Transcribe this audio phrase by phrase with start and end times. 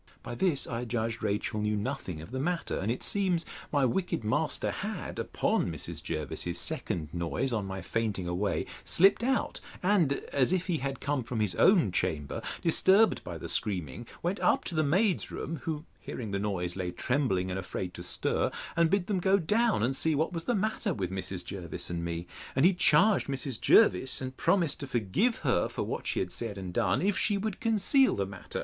[0.23, 4.23] By this I judged Rachel knew nothing of the matter; and it seems my wicked
[4.23, 6.01] master had, upon Mrs.
[6.01, 11.21] Jervis's second noise on my fainting away, slipt out, and, as if he had come
[11.21, 15.85] from his own chamber, disturbed by the screaming, went up to the maids' room, (who,
[15.99, 19.95] hearing the noise, lay trembling, and afraid to stir,) and bid them go down, and
[19.95, 21.45] see what was the matter with Mrs.
[21.45, 22.25] Jervis and me.
[22.55, 23.61] And he charged Mrs.
[23.61, 27.37] Jervis, and promised to forgive her for what she had said and done, if she
[27.37, 28.59] would conceal the matter.